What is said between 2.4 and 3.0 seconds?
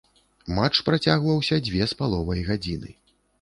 гадзіны.